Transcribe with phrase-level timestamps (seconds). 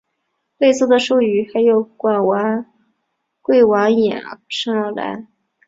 [0.57, 2.65] 类似的术语还有硅烷
[3.91, 5.27] 衍生而来。